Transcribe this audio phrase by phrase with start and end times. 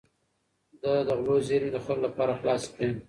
[0.81, 2.89] ده د غلو زېرمې د خلکو لپاره خلاصې کړې.